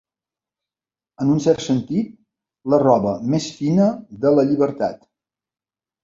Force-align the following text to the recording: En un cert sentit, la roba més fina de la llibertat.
En 1.25 1.33
un 1.33 1.41
cert 1.43 1.59
sentit, 1.65 2.07
la 2.73 2.79
roba 2.83 3.11
més 3.33 3.49
fina 3.59 3.91
de 4.25 4.33
la 4.37 4.47
llibertat. 4.49 5.05